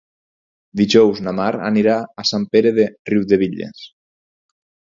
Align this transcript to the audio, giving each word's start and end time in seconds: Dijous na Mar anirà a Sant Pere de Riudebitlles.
Dijous 0.79 1.21
na 1.27 1.33
Mar 1.41 1.49
anirà 1.67 1.99
a 2.23 2.27
Sant 2.31 2.49
Pere 2.57 2.73
de 2.81 2.89
Riudebitlles. 3.13 3.87